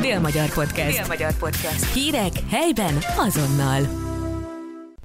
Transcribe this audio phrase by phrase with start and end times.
[0.00, 0.98] Dél-Magyar Podcast.
[0.98, 1.92] Dél-Magyar Podcast.
[1.92, 3.80] Hírek helyben azonnal.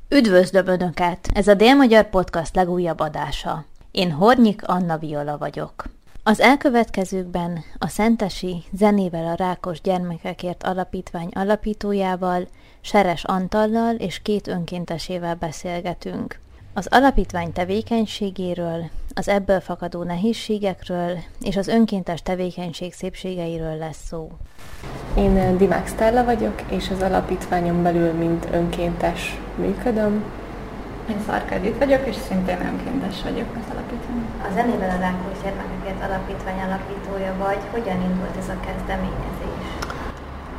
[0.10, 1.28] Üdvözlöm Önöket!
[1.34, 3.66] Ez a Dél-Magyar Podcast legújabb adása.
[3.92, 5.84] Én Hornyik Anna Viola vagyok.
[6.24, 12.48] Az elkövetkezőkben a Szentesi Zenével a Rákos Gyermekekért Alapítvány alapítójával,
[12.82, 16.40] Seres Antallal és két önkéntesével beszélgetünk.
[16.74, 24.32] Az alapítvány tevékenységéről, az ebből fakadó nehézségekről és az önkéntes tevékenység szépségeiről lesz szó.
[25.16, 30.24] Én eh, Dimák Stella vagyok, és az alapítványon belül mint önkéntes működöm.
[31.10, 34.26] Én Szarka Edith vagyok, és szintén önkéntes vagyok az alapítvány.
[34.42, 37.60] A Zenével a Rákos Gyermekekért Alapítvány alapítója vagy.
[37.72, 39.66] Hogyan indult ez a kezdeményezés?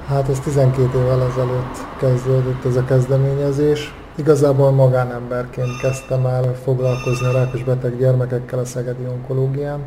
[0.08, 3.92] Hát ez 12 évvel ezelőtt kezdődött ez a kezdeményezés.
[4.16, 9.80] Igazából magánemberként kezdtem el foglalkozni a rákos beteg gyermekekkel a Szegedi Onkológián,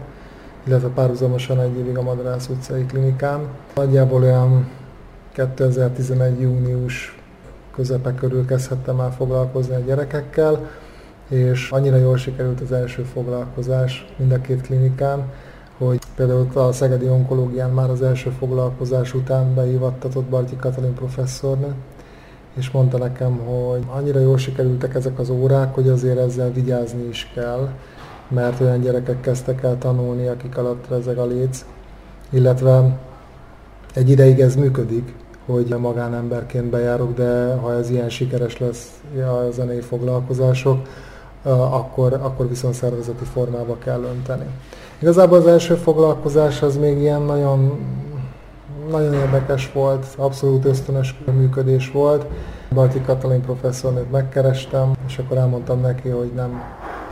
[0.63, 3.47] illetve párhuzamosan egy évig a Madarász utcai klinikán.
[3.75, 4.67] Nagyjából olyan
[5.33, 6.39] 2011.
[6.39, 7.21] június
[7.75, 10.69] közepe körül kezdhettem el foglalkozni a gyerekekkel,
[11.29, 15.23] és annyira jól sikerült az első foglalkozás mind a két klinikán,
[15.77, 21.73] hogy például a Szegedi Onkológián már az első foglalkozás után beívattatott Bartyi Katalin professzornő,
[22.57, 27.31] és mondta nekem, hogy annyira jól sikerültek ezek az órák, hogy azért ezzel vigyázni is
[27.33, 27.69] kell,
[28.27, 31.65] mert olyan gyerekek kezdtek el tanulni, akik alatt rezeg a léc,
[32.29, 32.99] illetve
[33.93, 35.13] egy ideig ez működik,
[35.45, 40.87] hogy magánemberként bejárok, de ha ez ilyen sikeres lesz a zenei foglalkozások,
[41.69, 44.45] akkor, akkor viszont szervezeti formába kell önteni.
[44.99, 47.79] Igazából az első foglalkozás az még ilyen nagyon
[48.89, 52.25] nagyon érdekes volt, abszolút ösztönös működés volt.
[52.73, 56.61] Balti Katalin professzornőt megkerestem, és akkor elmondtam neki, hogy nem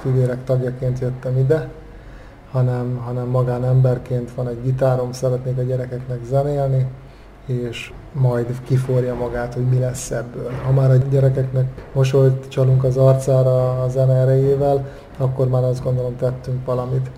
[0.02, 1.70] fivérek tagjaként jöttem ide,
[2.52, 6.88] hanem, hanem magánemberként van egy gitárom, szeretnék a gyerekeknek zenélni,
[7.46, 10.52] és majd kiforja magát, hogy mi lesz ebből.
[10.66, 14.86] Ha már a gyerekeknek mosolyt csalunk az arcára a zene erejével,
[15.18, 17.10] akkor már azt gondolom tettünk valamit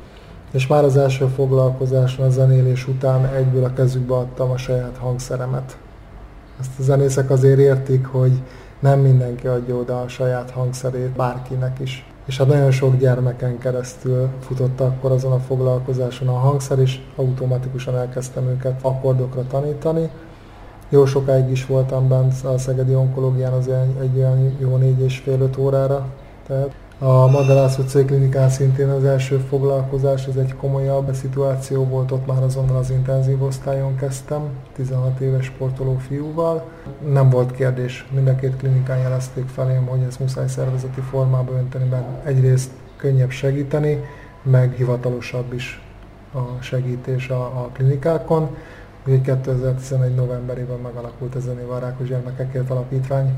[0.55, 5.77] és már az első foglalkozáson a zenélés után egyből a kezükbe adtam a saját hangszeremet.
[6.59, 8.31] Ezt a zenészek azért értik, hogy
[8.79, 12.05] nem mindenki adja oda a saját hangszerét bárkinek is.
[12.25, 17.97] És hát nagyon sok gyermeken keresztül futott akkor azon a foglalkozáson a hangszer, és automatikusan
[17.97, 20.09] elkezdtem őket akkordokra tanítani.
[20.89, 25.17] Jó sokáig is voltam bent a Szegedi Onkológián az egy, egy olyan jó négy és
[25.17, 26.05] fél öt órára.
[26.47, 32.27] Tehát a Madarász utcai klinikán szintén az első foglalkozás, ez egy komolyabb szituáció volt, ott
[32.27, 34.41] már azonnal az intenzív osztályon kezdtem,
[34.73, 36.63] 16 éves sportoló fiúval.
[37.11, 41.89] Nem volt kérdés, mind a két klinikán jelezték felém, hogy ez muszáj szervezeti formába önteni,
[41.89, 44.03] mert egyrészt könnyebb segíteni,
[44.43, 45.81] meg hivatalosabb is
[46.33, 48.55] a segítés a, a klinikákon.
[49.05, 50.15] Úgyhogy 2011.
[50.15, 53.33] novemberében megalakult a Zenével Rákos Gyermekekért Alapítvány,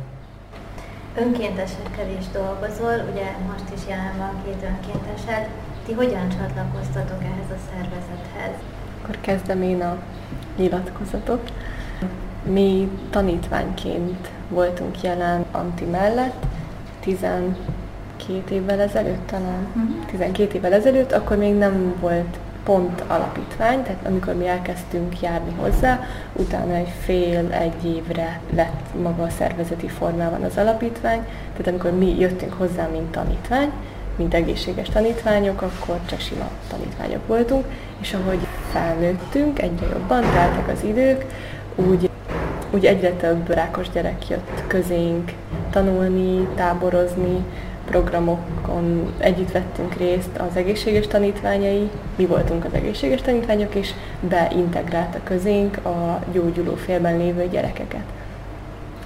[1.18, 5.50] önkéntesekkel is dolgozol, ugye most is jelen van két önkéntesed.
[5.86, 8.56] Ti hogyan csatlakoztatok ehhez a szervezethez?
[9.02, 9.98] Akkor kezdem én a
[10.58, 11.54] nyilatkozatot.
[12.44, 16.46] Mi tanítványként voltunk jelen Anti mellett,
[17.00, 17.56] 12
[18.50, 20.06] évvel ezelőtt talán, uh-huh.
[20.06, 26.00] 12 évvel ezelőtt, akkor még nem volt pont alapítvány, tehát amikor mi elkezdtünk járni hozzá,
[26.34, 32.20] utána egy fél, egy évre lett maga a szervezeti formában az alapítvány, tehát amikor mi
[32.20, 33.72] jöttünk hozzá, mint tanítvány,
[34.16, 37.66] mint egészséges tanítványok, akkor csak sima tanítványok voltunk,
[38.02, 38.40] és ahogy
[38.72, 41.26] felnőttünk, egyre jobban teltek az idők,
[41.76, 42.10] úgy,
[42.72, 45.32] úgy egyre több rákos gyerek jött közénk
[45.70, 47.44] tanulni, táborozni,
[47.90, 55.86] programokon együtt vettünk részt az egészséges tanítványai, mi voltunk az egészséges tanítványok, és beintegrálta közénk
[55.86, 58.04] a gyógyuló félben lévő gyerekeket.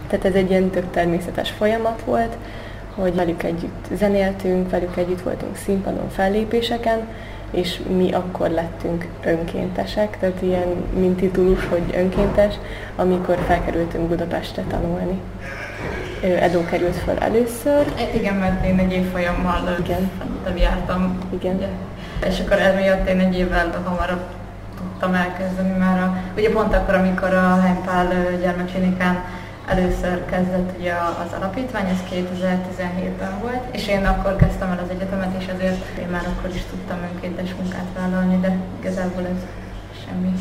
[0.07, 2.37] Tehát ez egy ilyen tök természetes folyamat volt,
[2.95, 7.07] hogy velük együtt zenéltünk, velük együtt voltunk színpadon fellépéseken,
[7.51, 10.67] és mi akkor lettünk önkéntesek, tehát ilyen
[10.99, 12.55] mint titulus, hogy önkéntes,
[12.95, 15.19] amikor felkerültünk Budapestre tanulni.
[16.21, 17.93] Edo került fel először.
[18.13, 20.09] Igen, mert én egy évfolyammal Igen.
[20.57, 21.17] jártam.
[21.29, 21.55] Igen.
[21.55, 21.67] Ugye.
[22.27, 24.21] És akkor emiatt én egy évvel hamarabb
[24.77, 28.07] tudtam elkezdeni már a, ugye pont akkor, amikor a Heimpál
[28.41, 29.23] gyermekklinikán
[29.67, 35.41] először kezdett ugye az alapítvány, ez 2017-ben volt, és én akkor kezdtem el az egyetemet,
[35.41, 39.41] és azért én már akkor is tudtam önkéntes munkát vállalni, de igazából ez
[40.05, 40.33] semmi,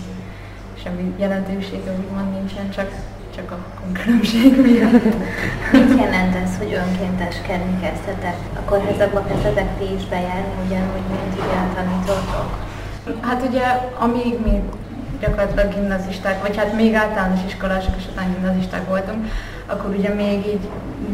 [0.82, 2.90] semmi jelentősége úgymond nincsen, csak
[3.36, 3.58] csak a
[3.92, 5.04] különbség miatt.
[5.72, 8.36] Mit jelent ez, hogy önkénteskedni kezdtetek?
[8.58, 12.48] Akkor házakba kezdetek ti is bejárni, ugyanúgy, mint ugye a tanítótok?
[13.20, 13.62] Hát ugye,
[13.98, 14.62] amíg mi
[15.20, 19.26] gyakorlatilag gimnazisták, vagy hát még általános iskolások és után gimnazisták voltunk,
[19.66, 20.68] akkor ugye még így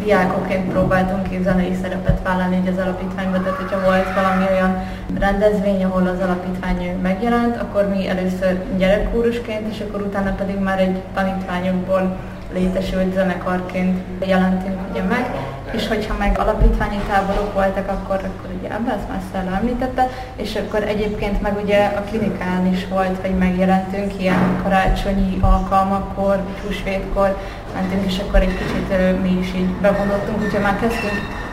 [0.05, 4.85] diákoként próbáltunk így zenei szerepet vállalni így az alapítványban, tehát hogyha volt valami olyan
[5.19, 11.03] rendezvény, ahol az alapítvány megjelent, akkor mi először gyerekkórusként, és akkor utána pedig már egy
[11.15, 12.17] tanítványokból
[12.53, 15.31] létesült zenekarként jelentünk ugye meg,
[15.73, 21.43] és hogyha meg alapítványi táborok voltak, akkor, akkor ugye már Szella említette, és akkor egyébként
[21.43, 27.37] meg ugye a klinikán is volt, hogy megjelentünk ilyen karácsonyi alkalmakkor, húsvétkor
[27.75, 31.45] mentünk, és akkor egy kicsit mi is így bevonottunk, úgyhogy már kezdtünk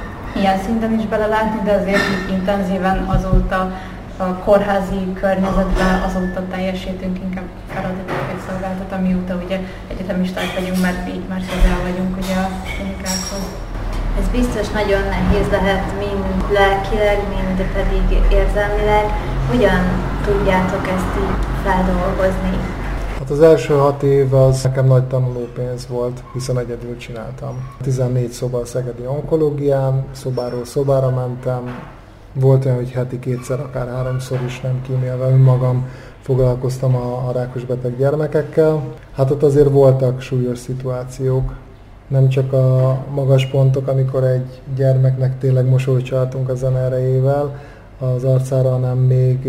[0.43, 3.59] ilyen szinten is belelátni, de azért intenzíven azóta
[4.17, 9.59] a kórházi környezetben azóta teljesítünk inkább feladatokat szolgáltat, amióta ugye
[9.91, 13.45] egyetemisták vagyunk, mert így már közel vagyunk ugye a klinikákhoz.
[14.19, 18.05] Ez biztos nagyon nehéz lehet, mind lelkileg, mind pedig
[18.39, 19.05] érzelmileg.
[19.49, 19.81] Hogyan
[20.25, 22.55] tudjátok ezt így feldolgozni?
[23.23, 27.69] Hát az első hat év az nekem nagy tanulópénz volt, hiszen egyedül csináltam.
[27.81, 31.61] 14 szoba a Szegedi onkológián, szobáról szobára mentem,
[32.33, 35.87] volt olyan, hogy heti kétszer, akár háromszor is nem kímélve önmagam
[36.21, 38.83] foglalkoztam a, a rákos beteg gyermekekkel.
[39.15, 41.53] Hát ott azért voltak súlyos szituációk,
[42.07, 47.59] nem csak a magas pontok, amikor egy gyermeknek tényleg mosolycsaltunk a zene erejével
[47.99, 49.47] az arcára, hanem még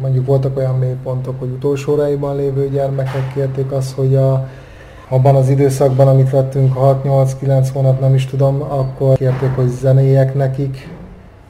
[0.00, 4.48] mondjuk voltak olyan mélypontok, hogy utolsó óráiban lévő gyermekek kérték azt, hogy a,
[5.08, 10.96] abban az időszakban, amit vettünk, 6-8-9 hónap, nem is tudom, akkor kérték, hogy zenéjek nekik,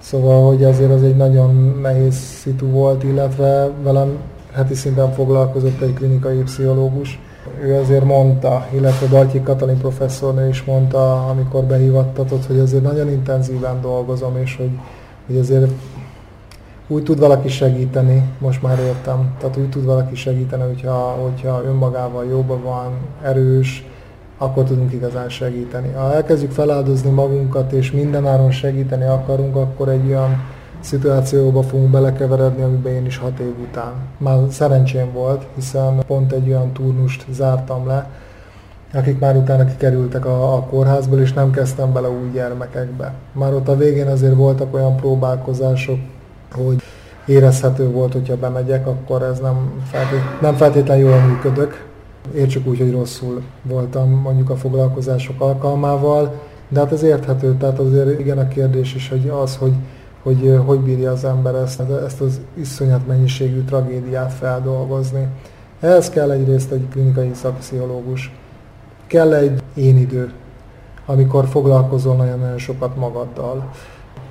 [0.00, 4.16] Szóval, hogy azért az egy nagyon nehéz szitu volt, illetve velem
[4.52, 7.20] heti szinten foglalkozott egy klinikai pszichológus.
[7.62, 13.80] Ő azért mondta, illetve Daltyi Katalin professzornő is mondta, amikor behivattatott, hogy azért nagyon intenzíven
[13.80, 14.70] dolgozom, és hogy,
[15.26, 15.70] hogy azért
[16.88, 22.24] úgy tud valaki segíteni, most már értem, tehát úgy tud valaki segíteni, hogyha, hogyha önmagával
[22.24, 22.92] jobban van,
[23.22, 23.86] erős,
[24.38, 25.92] akkor tudunk igazán segíteni.
[25.92, 30.42] Ha elkezdjük feláldozni magunkat, és mindenáron segíteni akarunk, akkor egy olyan
[30.80, 33.92] szituációba fogunk belekeveredni, amiben én is hat év után.
[34.18, 38.10] Már szerencsém volt, hiszen pont egy olyan turnust zártam le,
[38.94, 43.14] akik már utána kikerültek a, a kórházból, és nem kezdtem bele új gyermekekbe.
[43.32, 45.98] Már ott a végén azért voltak olyan próbálkozások,
[46.52, 46.82] hogy
[47.26, 51.86] érezhető volt, hogyha bemegyek, akkor ez nem, feltét, nem feltétlenül jól működök,
[52.34, 58.20] Értsük úgy, hogy rosszul voltam mondjuk a foglalkozások alkalmával, de hát ez érthető, tehát azért
[58.20, 59.72] igen a kérdés is, hogy az, hogy
[60.22, 65.28] hogy hogy bírja az ember ezt, ezt az iszonyat mennyiségű tragédiát feldolgozni.
[65.80, 68.34] Ehhez kell egyrészt egy klinikai szakpszichológus,
[69.06, 70.32] kell egy én idő,
[71.06, 73.70] amikor foglalkozol nagyon-nagyon sokat magaddal.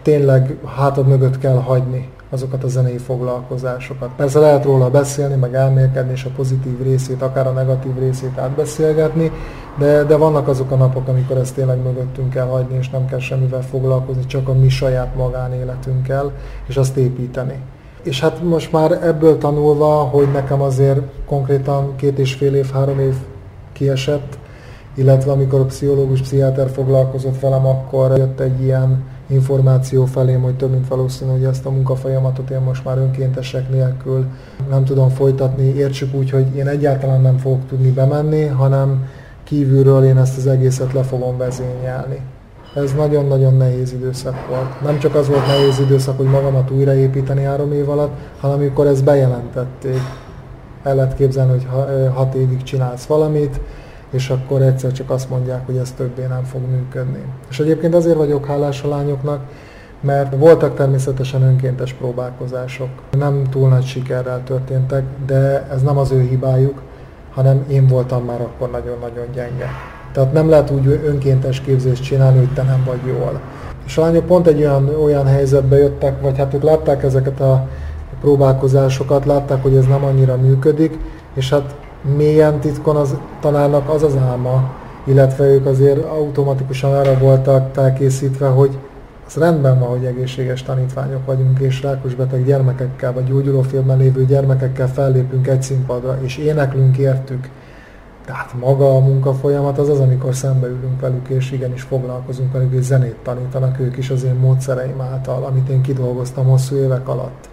[0.08, 4.10] Tényleg hátad mögött kell hagyni azokat a zenei foglalkozásokat.
[4.16, 9.32] Persze lehet róla beszélni, meg elmélkedni, és a pozitív részét, akár a negatív részét átbeszélgetni,
[9.78, 13.20] de, de vannak azok a napok, amikor ezt tényleg mögöttünk kell hagyni, és nem kell
[13.20, 16.32] semmivel foglalkozni, csak a mi saját magánéletünkkel,
[16.68, 17.60] és azt építeni.
[18.04, 23.00] És hát most már ebből tanulva, hogy nekem azért konkrétan két és fél év, három
[23.00, 23.16] év
[23.74, 24.38] kiesett,
[24.96, 30.72] illetve amikor a pszichológus, pszichiáter foglalkozott velem, akkor jött egy ilyen információ felém, hogy több
[30.72, 34.26] mint valószínű, hogy ezt a munkafolyamatot én most már önkéntesek nélkül
[34.70, 35.64] nem tudom folytatni.
[35.64, 39.06] Értsük úgy, hogy én egyáltalán nem fogok tudni bemenni, hanem
[39.44, 42.20] kívülről én ezt az egészet le fogom vezényelni.
[42.76, 44.82] Ez nagyon-nagyon nehéz időszak volt.
[44.82, 49.04] Nem csak az volt nehéz időszak, hogy magamat újraépíteni három év alatt, hanem amikor ezt
[49.04, 50.00] bejelentették.
[50.84, 51.68] El lehet képzelni, hogy
[52.14, 53.60] hat évig csinálsz valamit,
[54.12, 57.24] és akkor egyszer csak azt mondják, hogy ez többé nem fog működni.
[57.50, 59.40] És egyébként azért vagyok hálás a lányoknak,
[60.02, 62.90] mert voltak természetesen önkéntes próbálkozások.
[63.18, 66.82] Nem túl nagy sikerrel történtek, de ez nem az ő hibájuk,
[67.34, 69.70] hanem én voltam már akkor nagyon-nagyon gyenge.
[70.12, 73.42] Tehát nem lehet úgy önkéntes képzést csinálni, hogy te nem vagy jól.
[73.86, 77.68] És a lányok pont egy olyan, olyan helyzetbe jöttek, vagy hát ők látták ezeket a
[78.22, 81.00] próbálkozásokat, látták, hogy ez nem annyira működik,
[81.34, 81.76] és hát
[82.16, 84.72] mélyen titkon az tanárnak az az álma,
[85.04, 88.78] illetve ők azért automatikusan arra voltak felkészítve, hogy
[89.28, 94.88] az rendben van, hogy egészséges tanítványok vagyunk, és rákos beteg gyermekekkel, vagy gyógyulófilmben lévő gyermekekkel
[94.88, 97.50] fellépünk egy színpadra, és éneklünk értük.
[98.26, 103.16] Tehát maga a munkafolyamat az az, amikor szembeülünk velük, és igenis foglalkozunk velük, és zenét
[103.24, 107.50] tanítanak ők is az én módszereim által, amit én kidolgoztam hosszú évek alatt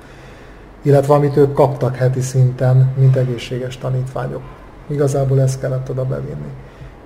[0.84, 4.42] illetve amit ők kaptak heti szinten, mint egészséges tanítványok.
[4.86, 6.52] Igazából ezt kellett oda bevinni.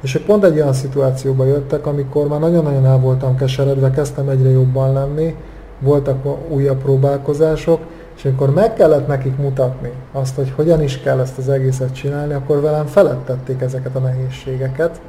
[0.01, 4.51] És ők pont egy olyan szituációba jöttek, amikor már nagyon-nagyon el voltam keseredve, kezdtem egyre
[4.51, 5.35] jobban lenni,
[5.81, 7.81] voltak újabb próbálkozások,
[8.17, 12.33] És amikor meg kellett nekik mutatni azt, hogy hogyan is kell ezt az egészet csinálni,
[12.33, 15.01] akkor velem felettették ezeket a nehézségeket,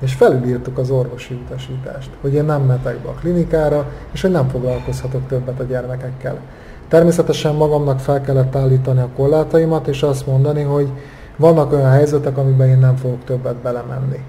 [0.00, 4.48] és felülírtuk az orvosi utasítást, hogy én nem metek be a klinikára, és hogy nem
[4.48, 6.38] foglalkozhatok többet a gyermekekkel.
[6.88, 10.88] Természetesen magamnak fel kellett állítani a korlátaimat, és azt mondani, hogy
[11.36, 14.20] vannak olyan helyzetek, amiben én nem fogok többet belemenni.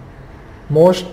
[0.67, 1.09] Most,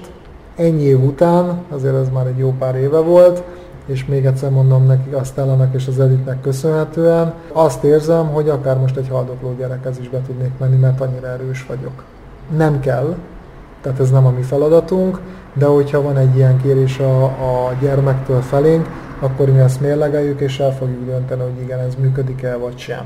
[0.56, 3.42] ennyi év után, azért ez már egy jó pár éve volt,
[3.86, 8.78] és még egyszer mondom nekik, a Stellának és az Editnek köszönhetően, azt érzem, hogy akár
[8.78, 12.04] most egy haldokló gyerekhez is be tudnék menni, mert annyira erős vagyok.
[12.56, 13.14] Nem kell,
[13.80, 15.20] tehát ez nem a mi feladatunk,
[15.54, 18.88] de hogyha van egy ilyen kérés a, a gyermektől felénk,
[19.20, 23.04] akkor mi ezt mérlegeljük, és el fogjuk dönteni, hogy igen, ez működik-e vagy sem.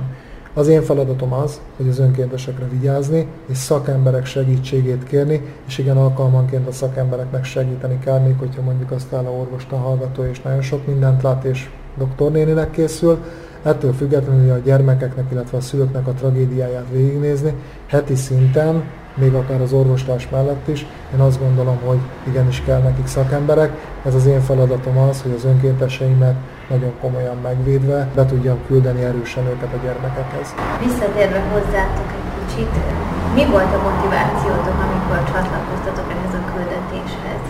[0.55, 6.67] Az én feladatom az, hogy az önkéntesekre vigyázni, és szakemberek segítségét kérni, és igen, alkalmanként
[6.67, 10.87] a szakembereknek segíteni kell, még hogyha mondjuk azt áll a orvosta hallgató, és nagyon sok
[10.87, 13.19] mindent lát, és doktornéninek készül,
[13.63, 17.55] ettől függetlenül a gyermekeknek, illetve a szülőknek a tragédiáját végignézni,
[17.87, 18.83] heti szinten
[19.19, 20.87] még akár az orvostárs mellett is.
[21.15, 21.99] Én azt gondolom, hogy
[22.29, 23.73] igenis kell nekik szakemberek.
[24.07, 26.35] Ez az én feladatom az, hogy az önkénteseimet
[26.69, 30.55] nagyon komolyan megvédve be tudjam küldeni erősen őket a gyermekekhez.
[30.85, 32.73] Visszatérve hozzátok egy kicsit,
[33.35, 37.45] mi volt a motivációtok, amikor csatlakoztatok ehhez a küldetéshez?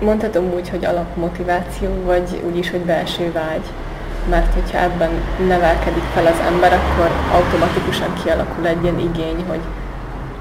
[0.00, 3.66] Mondhatom úgy, hogy alapmotiváció, vagy úgy is, hogy belső vágy.
[4.30, 5.10] Mert hogyha ebben
[5.48, 9.60] nevelkedik fel az ember, akkor automatikusan kialakul egy ilyen igény, hogy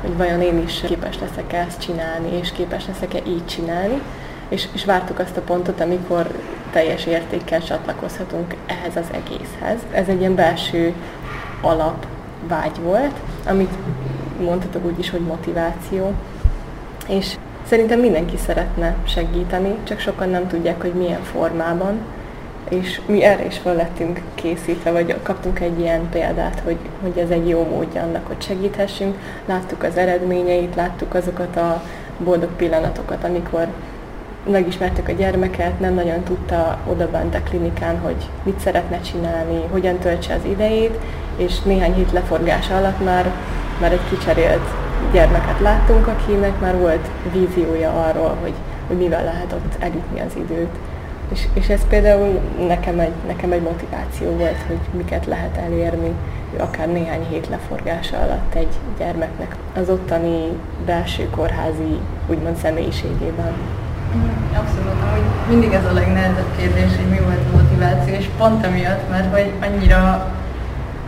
[0.05, 4.01] hogy vajon én is képes leszek -e ezt csinálni, és képes leszek-e így csinálni,
[4.49, 6.27] és, és vártuk azt a pontot, amikor
[6.71, 9.79] teljes értékkel csatlakozhatunk ehhez az egészhez.
[9.91, 10.93] Ez egy ilyen belső
[11.61, 12.05] alap
[12.47, 13.15] vágy volt,
[13.47, 13.73] amit
[14.39, 16.13] mondhatok úgy is, hogy motiváció,
[17.07, 17.35] és
[17.67, 21.99] szerintem mindenki szeretne segíteni, csak sokan nem tudják, hogy milyen formában,
[22.69, 27.29] és mi erre is fel lettünk készítve, vagy kaptunk egy ilyen példát, hogy, hogy ez
[27.29, 29.17] egy jó módja annak, hogy segíthessünk.
[29.45, 31.83] Láttuk az eredményeit, láttuk azokat a
[32.17, 33.67] boldog pillanatokat, amikor
[34.49, 39.97] megismertük a gyermeket, nem nagyon tudta oda bent a klinikán, hogy mit szeretne csinálni, hogyan
[39.97, 40.99] töltse az idejét,
[41.37, 43.31] és néhány hét leforgása alatt már,
[43.81, 44.67] már egy kicserélt
[45.11, 48.53] gyermeket láttunk, akinek már volt víziója arról, hogy,
[48.87, 50.75] hogy mivel lehet ott elütni az időt.
[51.31, 56.11] És, és ez például nekem egy, nekem egy motiváció volt, hogy miket lehet elérni,
[56.57, 60.47] akár néhány hét leforgása alatt egy gyermeknek az ottani
[60.85, 63.53] belső kórházi, úgymond személyiségében.
[64.53, 69.09] Abszolút, hogy mindig ez a legnehezebb kérdés, hogy mi volt a motiváció, és pont emiatt,
[69.09, 70.33] mert hogy annyira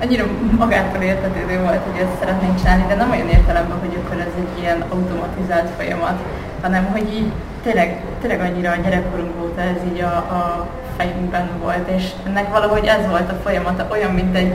[0.02, 0.26] annyira
[0.58, 4.62] magától értetődő volt, hogy ezt szeretnénk csinálni, de nem olyan értelemben, hogy akkor ez egy
[4.62, 6.18] ilyen automatizált folyamat,
[6.62, 7.32] hanem hogy így
[7.64, 12.86] tényleg, tényleg annyira a gyerekkorunk óta ez így a, a fejünkben volt, és ennek valahogy
[12.86, 14.54] ez volt a folyamata, olyan, mint egy,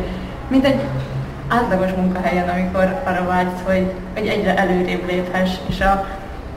[0.49, 0.81] mint egy
[1.49, 6.07] átlagos munkahelyen, amikor arra vágysz, hogy, hogy egyre előrébb léphess, és a,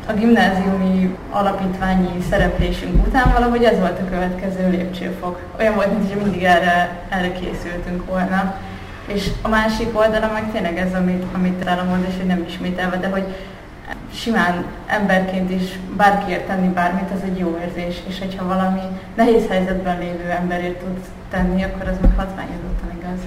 [0.08, 5.40] a gimnáziumi alapítványi szereplésünk után valahogy ez volt a következő lépcsőfok.
[5.60, 8.56] Olyan volt, mint hogy mindig erre, erre készültünk volna.
[9.06, 13.08] És a másik oldala meg tényleg ez, amit, amit elmond, és hogy nem ismételve, de
[13.08, 13.24] hogy
[14.13, 18.82] simán emberként is bárkiért tenni bármit, az egy jó érzés, és hogyha valami
[19.15, 21.00] nehéz helyzetben lévő emberért tud
[21.30, 23.20] tenni, akkor az meg hatványozottan igaz.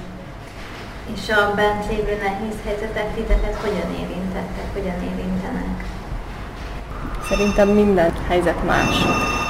[1.14, 5.84] És a bent lévő nehéz helyzetek titeket hogyan érintettek, hogyan érintenek?
[7.28, 8.96] Szerintem minden helyzet más.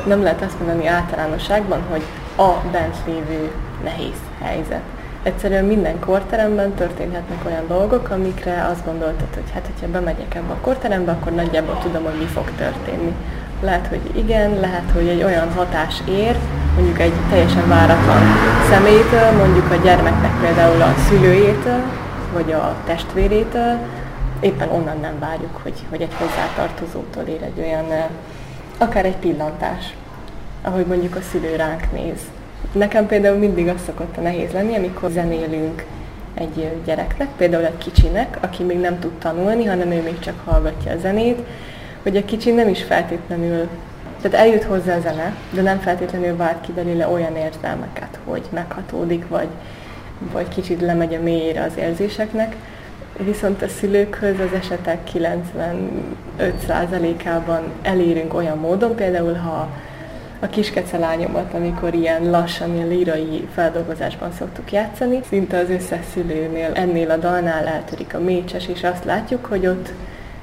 [0.06, 2.02] Nem lehet azt mondani általánosságban, hogy
[2.36, 3.52] a bent lévő
[3.84, 4.82] nehéz helyzet
[5.22, 10.60] egyszerűen minden korteremben történhetnek olyan dolgok, amikre azt gondoltad, hogy hát, hogyha bemegyek ebbe a
[10.60, 13.12] korterembe, akkor nagyjából tudom, hogy mi fog történni.
[13.60, 16.36] Lehet, hogy igen, lehet, hogy egy olyan hatás ér,
[16.74, 18.22] mondjuk egy teljesen váratlan
[18.70, 21.82] személytől, mondjuk a gyermeknek például a szülőjétől,
[22.32, 23.78] vagy a testvérétől,
[24.40, 28.08] éppen onnan nem várjuk, hogy, hogy egy hozzátartozótól ér egy olyan,
[28.78, 29.94] akár egy pillantás,
[30.62, 32.20] ahogy mondjuk a szülő ránk néz
[32.72, 35.84] Nekem például mindig az szokott a nehéz lenni, amikor zenélünk
[36.34, 40.92] egy gyereknek, például egy kicsinek, aki még nem tud tanulni, hanem ő még csak hallgatja
[40.92, 41.38] a zenét,
[42.02, 43.68] hogy a kicsi nem is feltétlenül,
[44.20, 49.28] tehát eljut hozzá a zene, de nem feltétlenül vált ki belőle olyan érzelmeket, hogy meghatódik,
[49.28, 49.48] vagy,
[50.32, 52.56] vagy kicsit lemegy a mélyére az érzéseknek,
[53.18, 54.98] viszont a szülőkhöz az esetek
[56.38, 59.68] 95%-ában elérünk olyan módon, például ha
[60.40, 65.20] a kiskece lányomat, amikor ilyen lassan, ilyen lírai feldolgozásban szoktuk játszani.
[65.28, 69.92] Szinte az összes szülőnél ennél a dalnál eltörik a mécses, és azt látjuk, hogy ott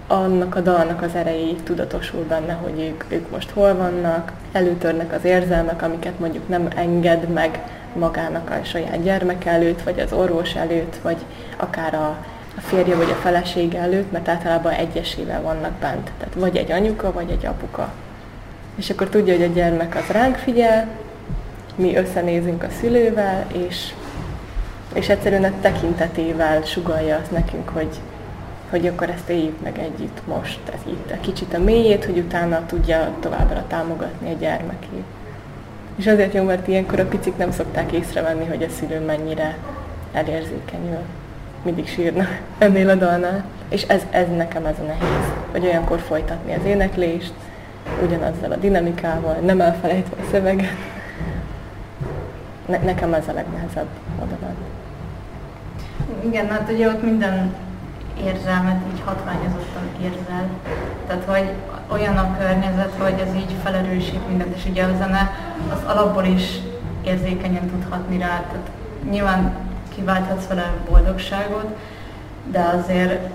[0.07, 5.25] annak a dalnak az erejé tudatosul benne, hogy ők, ők most hol vannak, előtörnek az
[5.25, 10.95] érzelmek, amiket mondjuk nem enged meg magának a saját gyermek előtt, vagy az orvos előtt,
[11.01, 11.17] vagy
[11.57, 12.17] akár a,
[12.57, 16.11] a férje vagy a feleség előtt, mert általában egyesével vannak bent.
[16.17, 17.93] Tehát vagy egy anyuka, vagy egy apuka.
[18.75, 20.87] És akkor tudja, hogy a gyermek az ránk figyel,
[21.75, 23.93] mi összenézünk a szülővel, és,
[24.93, 27.95] és egyszerűen a tekintetével sugalja azt nekünk, hogy,
[28.69, 32.65] hogy akkor ezt éljük meg együtt most, ez itt a kicsit a mélyét, hogy utána
[32.65, 35.03] tudja továbbra támogatni a gyermekét.
[35.95, 39.57] És azért jó, mert ilyenkor a picik nem szokták észrevenni, hogy a szülő mennyire
[40.13, 40.99] elérzékenyül.
[41.63, 43.43] Mindig sírnak ennél a dalnál.
[43.69, 47.33] És ez, ez nekem ez a nehéz, hogy olyankor folytatni az éneklést,
[48.03, 50.77] ugyanazzal a dinamikával, nem elfelejtve a szöveget.
[52.65, 53.87] Ne, nekem ez a legnehezebb
[54.21, 54.35] oda
[56.23, 57.53] Igen, hát ugye ott minden
[58.23, 60.49] érzelmet így hatványozottan érzel.
[61.07, 61.49] Tehát, hogy
[61.87, 65.31] olyan a környezet, hogy ez így felerősít mindent, és ugye a zene
[65.71, 66.59] az alapból is
[67.03, 68.27] érzékenyen tudhatni rá.
[68.27, 68.69] Tehát
[69.09, 69.53] nyilván
[69.95, 71.75] kiválthatsz vele boldogságot,
[72.51, 73.29] de azért,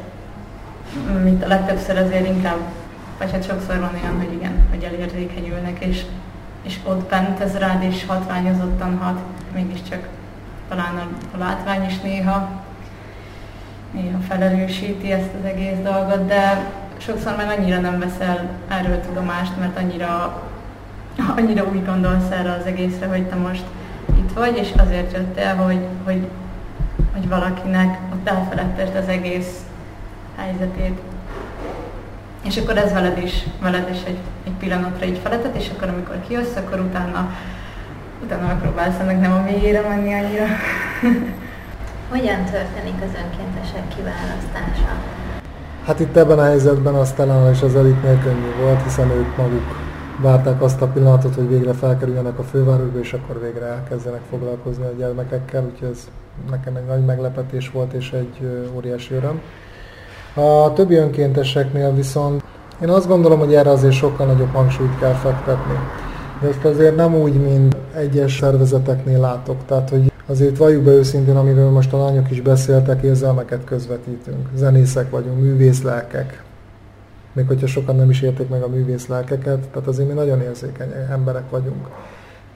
[1.22, 2.58] mint a legtöbbször azért inkább,
[3.20, 6.04] vagy hát sokszor van olyan, hogy igen, hogy elérzékenyülnek, és,
[6.62, 9.18] és ott bent ez rád is hatványozottan hat,
[9.54, 10.08] mégiscsak
[10.68, 12.62] talán a, a látvány is néha,
[13.92, 19.78] néha felerősíti ezt az egész dolgot, de sokszor meg annyira nem veszel erről tudomást, mert
[19.78, 20.42] annyira,
[21.36, 23.64] annyira úgy gondolsz erre az egészre, hogy te most
[24.18, 26.28] itt vagy, és azért jöttél, hogy, hogy,
[27.12, 29.60] hogy valakinek ott elfeledtest az egész
[30.36, 31.00] helyzetét.
[32.44, 36.20] És akkor ez veled is, veled is egy, egy pillanatra így feletett, és akkor amikor
[36.28, 37.30] kijössz, akkor utána,
[38.24, 40.44] utána megpróbálsz ennek nem a végére menni annyira.
[42.10, 44.92] Hogyan történik az önkéntesek kiválasztása?
[45.84, 49.78] Hát itt ebben a helyzetben az talán és az elitnél könnyű volt, hiszen ők maguk
[50.20, 54.92] várták azt a pillanatot, hogy végre felkerüljenek a fővárosba, és akkor végre elkezdenek foglalkozni a
[54.98, 56.08] gyermekekkel, úgyhogy ez
[56.50, 59.40] nekem egy nagy meglepetés volt, és egy óriási öröm.
[60.34, 62.42] A többi önkénteseknél viszont
[62.82, 65.74] én azt gondolom, hogy erre azért sokkal nagyobb hangsúlyt kell fektetni.
[66.40, 69.56] De ezt azért nem úgy, mint egyes szervezeteknél látok.
[69.66, 74.48] Tehát, hogy azért valljuk be őszintén, amiről most a lányok is beszéltek, érzelmeket közvetítünk.
[74.54, 76.42] Zenészek vagyunk, művészlelkek.
[77.32, 81.50] Még hogyha sokan nem is érték meg a művészlelkeket, tehát azért mi nagyon érzékeny emberek
[81.50, 81.86] vagyunk.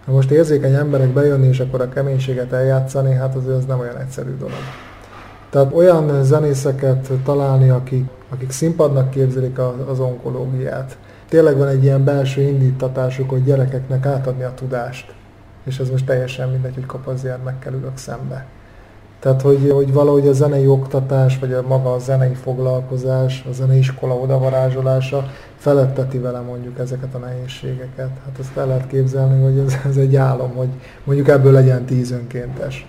[0.04, 3.96] Ha most érzékeny emberek bejönni és akkor a keménységet eljátszani, hát azért ez nem olyan
[3.96, 4.54] egyszerű dolog.
[5.54, 9.58] Tehát olyan zenészeket találni, akik, akik színpadnak képzelik
[9.90, 10.98] az onkológiát.
[11.28, 15.14] Tényleg van egy ilyen belső indítatásuk, hogy gyerekeknek átadni a tudást
[15.64, 18.46] és ez most teljesen mindegy, hogy kap az gyermekkel ülök szembe.
[19.20, 23.78] Tehát, hogy, hogy valahogy a zenei oktatás, vagy a maga a zenei foglalkozás, a zenei
[23.78, 28.10] iskola odavarázsolása feletteti vele mondjuk ezeket a nehézségeket.
[28.24, 30.68] Hát ezt el lehet képzelni, hogy ez, ez egy álom, hogy
[31.04, 32.86] mondjuk ebből legyen tíz önkéntes.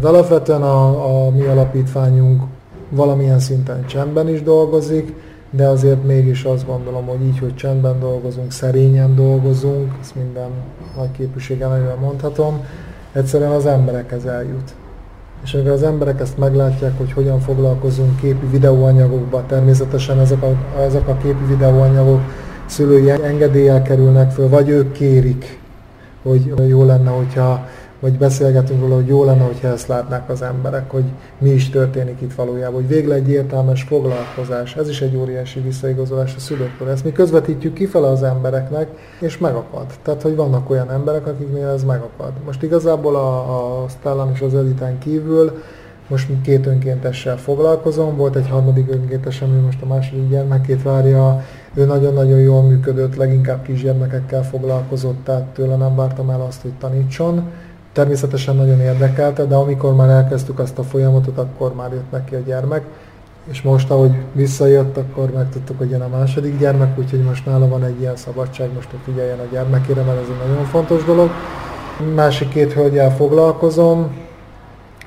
[0.00, 2.42] Tehát alapvetően a, a mi alapítványunk
[2.88, 5.14] valamilyen szinten csendben is dolgozik,
[5.50, 10.48] de azért mégis azt gondolom, hogy így, hogy csendben dolgozunk, szerényen dolgozunk, ezt minden
[10.96, 12.64] nagy képviséggel mondhatom,
[13.12, 14.74] egyszerűen az emberekhez eljut.
[15.44, 21.08] És amikor az emberek ezt meglátják, hogy hogyan foglalkozunk képi videóanyagokba, természetesen ezek a, ezek
[21.08, 22.20] a képi videóanyagok
[22.66, 25.60] szülői engedéllyel kerülnek föl, vagy ők kérik,
[26.22, 27.66] hogy jó lenne, hogyha
[28.06, 31.04] vagy beszélgetünk róla, hogy jó lenne, hogyha ezt látnák az emberek, hogy
[31.38, 34.76] mi is történik itt valójában, hogy végre egy értelmes foglalkozás.
[34.76, 36.88] Ez is egy óriási visszaigazolás a szülőktől.
[36.88, 38.88] Ezt mi közvetítjük kifele az embereknek,
[39.20, 39.86] és megakad.
[40.02, 42.32] Tehát, hogy vannak olyan emberek, akiknél ez megakad.
[42.44, 45.62] Most igazából a, a Stellan és az Editán kívül
[46.08, 51.84] most két önkéntessel foglalkozom, volt egy harmadik önkéntes, ami most a második gyermekét várja, ő
[51.84, 57.50] nagyon-nagyon jól működött, leginkább kisgyermekekkel foglalkozott, tehát tőle nem vártam el azt, hogy tanítson
[57.96, 62.38] természetesen nagyon érdekelte, de amikor már elkezdtük azt a folyamatot, akkor már jött neki a
[62.38, 62.84] gyermek,
[63.50, 67.84] és most, ahogy visszajött, akkor megtudtuk, hogy jön a második gyermek, úgyhogy most nála van
[67.84, 71.30] egy ilyen szabadság, most hogy figyeljen a gyermekére, mert ez egy nagyon fontos dolog.
[72.14, 74.16] Másik két hölgyel foglalkozom,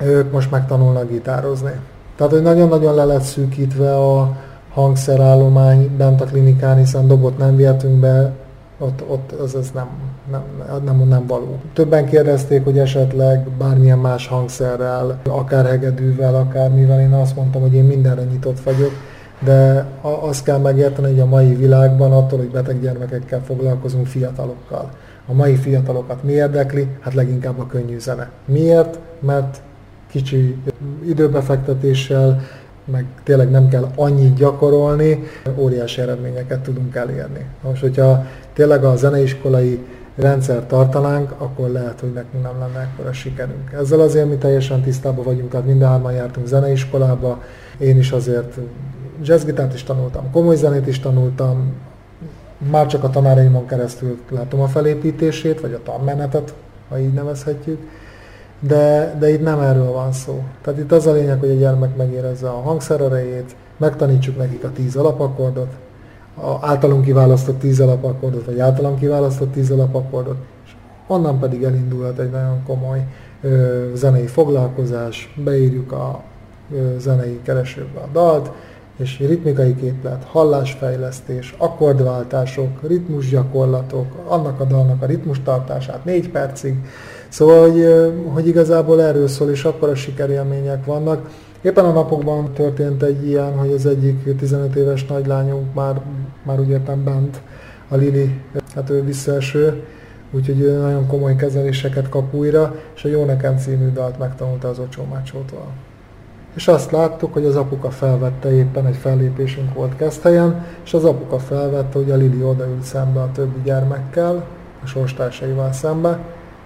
[0.00, 1.72] ők most megtanulnak gitározni.
[2.16, 4.36] Tehát, hogy nagyon-nagyon le lett szűkítve a
[4.72, 8.32] hangszerállomány bent a klinikán, hiszen dobot nem vihetünk be,
[8.78, 9.88] ott, ott az, az nem,
[10.30, 10.42] nem,
[10.84, 11.58] nem, nem való.
[11.72, 17.74] Többen kérdezték, hogy esetleg bármilyen más hangszerrel, akár hegedűvel, akár mivel én azt mondtam, hogy
[17.74, 18.92] én mindenre nyitott vagyok,
[19.44, 24.90] de azt kell megérteni, hogy a mai világban attól, hogy beteg gyermekekkel foglalkozunk fiatalokkal.
[25.26, 26.88] A mai fiatalokat mi érdekli?
[27.00, 28.30] Hát leginkább a könnyű zene.
[28.44, 28.98] Miért?
[29.20, 29.60] Mert
[30.10, 30.56] kicsi
[31.06, 32.40] időbefektetéssel,
[32.84, 35.22] meg tényleg nem kell annyit gyakorolni,
[35.56, 37.46] óriási eredményeket tudunk elérni.
[37.62, 39.84] Most, hogyha tényleg a zeneiskolai
[40.20, 43.72] rendszer tartanánk, akkor lehet, hogy nekünk nem lenne ekkora sikerünk.
[43.72, 47.42] Ezzel azért mi teljesen tisztában vagyunk, tehát mindehárman jártunk zeneiskolába,
[47.78, 48.58] én is azért
[49.22, 51.72] jazzgitárt is tanultam, komoly zenét is tanultam,
[52.70, 56.54] már csak a tanáraimon keresztül látom a felépítését, vagy a tanmenetet,
[56.88, 57.78] ha így nevezhetjük,
[58.60, 60.42] de, de itt nem erről van szó.
[60.62, 64.72] Tehát itt az a lényeg, hogy a gyermek megérezze a hangszer erejét, megtanítsuk nekik a
[64.72, 65.72] tíz alapakordot,
[66.42, 70.70] a általunk kiválasztott tíz alapakordot, vagy általam kiválasztott tíz alapakordot, és
[71.06, 73.06] onnan pedig elindulhat egy nagyon komoly
[73.42, 76.22] ö, zenei foglalkozás, beírjuk a
[76.74, 78.50] ö, zenei keresőbe a dalt,
[79.00, 86.74] és ritmikai képlet, hallásfejlesztés, akkordváltások, ritmusgyakorlatok, annak a dalnak a ritmustartását négy percig.
[87.28, 87.86] Szóval, hogy,
[88.32, 91.30] hogy igazából erről szól, és akkor a sikerélmények vannak.
[91.62, 96.00] Éppen a napokban történt egy ilyen, hogy az egyik 15 éves nagylányunk már,
[96.42, 97.40] már úgy értem bent,
[97.88, 98.40] a Lili,
[98.74, 99.84] hát ő visszaeső,
[100.30, 104.78] úgyhogy ő nagyon komoly kezeléseket kap újra, és a Jó Nekem című dalt megtanulta az
[104.78, 105.66] Ocsómácsótól.
[106.54, 111.38] És azt láttuk, hogy az apuka felvette, éppen egy fellépésünk volt Keszthelyen, és az apuka
[111.38, 114.46] felvette, hogy a Lili odaült szembe a többi gyermekkel,
[114.82, 116.18] a sorstársaival szembe,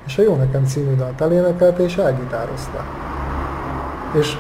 [0.07, 2.85] és a Jó Nekem című dalt elénekelte, és elgitározta.
[4.18, 4.37] És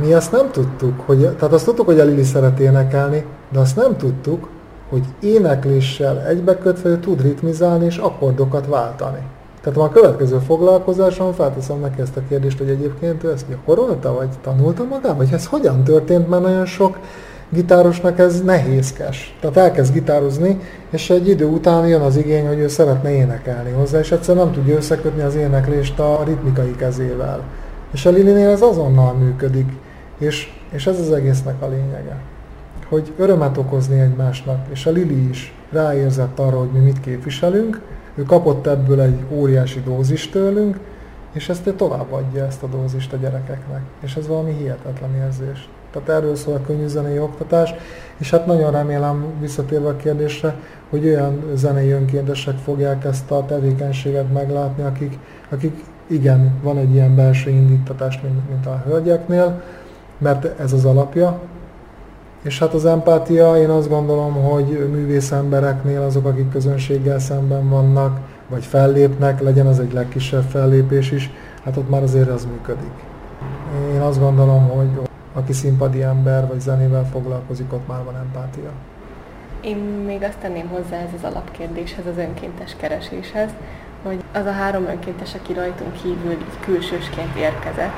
[0.00, 3.76] mi azt nem tudtuk, hogy, tehát azt tudtuk, hogy a Lili szeret énekelni, de azt
[3.76, 4.48] nem tudtuk,
[4.88, 9.18] hogy énekléssel egybekötve tud ritmizálni és akkordokat váltani.
[9.62, 14.28] Tehát a következő foglalkozáson felteszem neki ezt a kérdést, hogy egyébként ő ezt gyakorolta, vagy
[14.42, 16.98] tanulta magában, vagy ez hogyan történt, mert nagyon sok
[17.48, 19.36] gitárosnak ez nehézkes.
[19.40, 23.98] Tehát elkezd gitározni, és egy idő után jön az igény, hogy ő szeretne énekelni hozzá,
[23.98, 27.42] és egyszerűen nem tudja összekötni az éneklést a ritmikai kezével.
[27.92, 29.72] És a Lilinél ez azonnal működik,
[30.18, 32.16] és, és ez az egésznek a lényege.
[32.88, 37.80] Hogy örömet okozni egymásnak, és a Lili is ráérzett arra, hogy mi mit képviselünk,
[38.14, 40.78] ő kapott ebből egy óriási dózist tőlünk,
[41.32, 43.80] és ezt továbbadja ezt a dózist a gyerekeknek.
[44.00, 45.68] És ez valami hihetetlen érzés.
[45.90, 47.74] Tehát erről szól a könnyű zenei oktatás,
[48.16, 50.56] és hát nagyon remélem, visszatérve a kérdésre,
[50.90, 57.14] hogy olyan zenei önkéntesek fogják ezt a tevékenységet meglátni, akik, akik igen, van egy ilyen
[57.14, 59.62] belső indítatás, mint, mint a hölgyeknél,
[60.18, 61.40] mert ez az alapja,
[62.42, 68.18] és hát az empátia, én azt gondolom, hogy művész embereknél azok, akik közönséggel szemben vannak,
[68.48, 71.30] vagy fellépnek, legyen az egy legkisebb fellépés is,
[71.64, 72.92] hát ott már azért az működik.
[73.92, 78.70] Én azt gondolom, hogy aki színpadi ember, vagy zenével foglalkozik, ott már van empátia.
[79.60, 79.76] Én
[80.06, 83.50] még azt tenném hozzá ez az alapkérdéshez, az önkéntes kereséshez,
[84.02, 87.94] hogy az a három önkéntes, aki rajtunk kívül külsősként érkezett,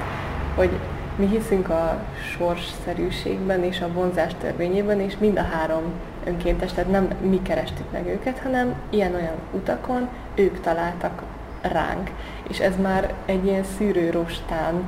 [0.54, 0.70] hogy
[1.18, 2.04] mi hiszünk a
[2.36, 5.82] sorsszerűségben és a vonzás törvényében, és mind a három
[6.24, 11.22] önkéntes, tehát nem mi kerestük meg őket, hanem ilyen-olyan utakon ők találtak
[11.62, 12.10] ránk.
[12.48, 14.82] És ez már egy ilyen szűrőrostán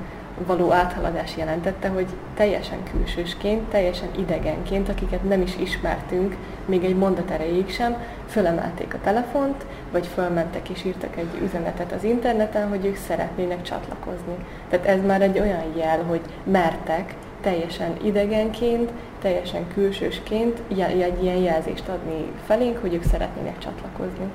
[0.46, 7.30] való áthaladás jelentette, hogy teljesen külsősként, teljesen idegenként, akiket nem is ismertünk, még egy mondat
[7.30, 7.96] erejéig sem,
[8.28, 14.34] fölemelték a telefont, vagy fölmentek és írtak egy üzenetet az interneten, hogy ők szeretnének csatlakozni.
[14.68, 21.88] Tehát ez már egy olyan jel, hogy mertek teljesen idegenként, teljesen külsősként egy ilyen jelzést
[21.88, 24.30] adni felénk, hogy ők szeretnének csatlakozni.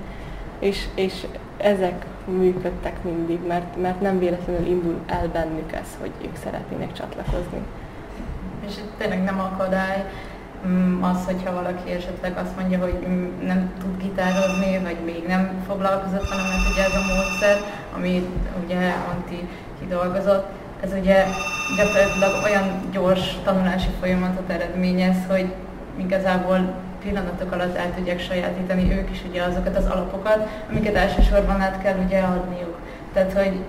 [0.65, 1.25] És, és
[1.57, 7.59] ezek működtek mindig, mert, mert nem véletlenül indul el bennük ez, hogy ők szeretnének csatlakozni.
[8.67, 10.05] És tényleg nem akadály
[10.67, 15.63] mm, az, hogyha valaki esetleg azt mondja, hogy mm, nem tud gitározni, vagy még nem
[15.67, 17.57] foglalkozott, hanem mert ugye ez a módszer,
[17.95, 18.27] ami
[18.65, 19.47] ugye Anti
[19.79, 20.45] kidolgozott,
[20.83, 21.25] ez ugye
[21.77, 25.53] gyakorlatilag olyan gyors tanulási folyamatot eredményez, hogy
[25.97, 26.73] igazából
[27.05, 31.97] pillanatok alatt el tudják sajátítani ők is ugye azokat az alapokat, amiket elsősorban át kell
[32.05, 32.77] ugye adniuk.
[33.13, 33.59] Tehát, hogy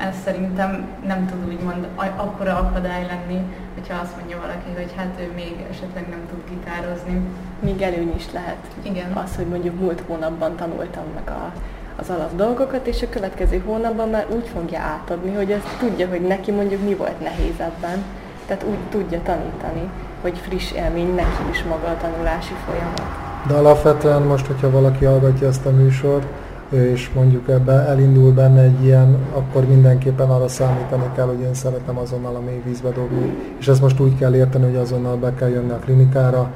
[0.00, 3.40] ez szerintem nem tud úgymond akkora akadály lenni,
[3.74, 7.20] hogyha azt mondja valaki, hogy hát ő még esetleg nem tud gitározni.
[7.60, 8.56] Még előny is lehet.
[8.82, 9.12] Igen.
[9.12, 11.52] Az, hogy mondjuk múlt hónapban tanultam meg a,
[11.96, 16.20] az alap dolgokat, és a következő hónapban már úgy fogja átadni, hogy azt tudja, hogy
[16.20, 18.04] neki mondjuk mi volt nehéz ebben.
[18.46, 23.02] Tehát úgy tudja tanítani hogy friss élmény neki is maga a tanulási folyamat.
[23.48, 26.26] De alapvetően most, hogyha valaki hallgatja ezt a műsort,
[26.70, 31.98] és mondjuk ebbe elindul benne egy ilyen, akkor mindenképpen arra számítani kell, hogy én szeretem
[31.98, 33.36] azonnal a mély vízbe dobni.
[33.58, 36.50] És ezt most úgy kell érteni, hogy azonnal be kell jönni a klinikára.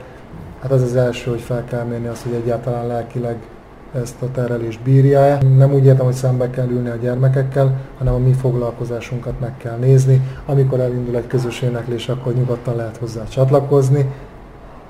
[0.63, 3.37] Hát ez az első, hogy fel kell mérni azt, hogy egyáltalán lelkileg
[3.93, 8.19] ezt a terelést bírja Nem úgy értem, hogy szembe kell ülni a gyermekekkel, hanem a
[8.19, 10.23] mi foglalkozásunkat meg kell nézni.
[10.47, 14.07] Amikor elindul egy közös éneklés, akkor nyugodtan lehet hozzá csatlakozni,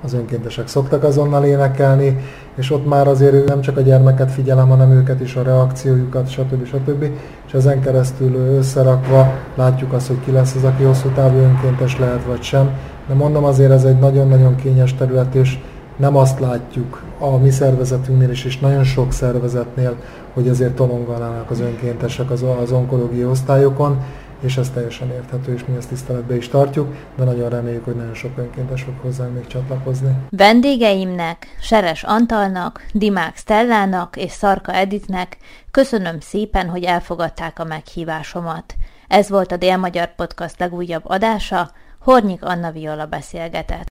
[0.03, 2.17] az önkéntesek szoktak azonnal énekelni,
[2.55, 6.65] és ott már azért nem csak a gyermeket figyelem, hanem őket is, a reakciójukat, stb.
[6.65, 7.05] stb.
[7.47, 12.23] És ezen keresztül összerakva látjuk azt, hogy ki lesz az, aki hosszú távú önkéntes lehet,
[12.25, 12.69] vagy sem.
[13.07, 15.59] De mondom azért ez egy nagyon-nagyon kényes terület, és
[15.97, 19.95] nem azt látjuk a mi szervezetünknél is, és nagyon sok szervezetnél,
[20.33, 24.03] hogy azért tolonganának az önkéntesek az, az onkológiai osztályokon,
[24.41, 28.13] és ez teljesen érthető, és mi ezt tiszteletbe is tartjuk, de nagyon reméljük, hogy nagyon
[28.13, 30.15] sok önkéntes fog hozzá még csatlakozni.
[30.29, 35.37] Vendégeimnek, Seres Antalnak, Dimák Stellának és Szarka Editnek
[35.71, 38.75] köszönöm szépen, hogy elfogadták a meghívásomat.
[39.07, 43.90] Ez volt a Dél-Magyar Podcast legújabb adása, Hornyik Anna Viola beszélgetett.